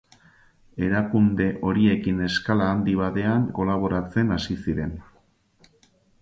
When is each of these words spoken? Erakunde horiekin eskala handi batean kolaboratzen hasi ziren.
Erakunde 0.85 1.45
horiekin 1.67 2.23
eskala 2.29 2.71
handi 2.77 2.95
batean 3.03 3.45
kolaboratzen 3.61 4.35
hasi 4.37 4.59
ziren. 4.65 4.99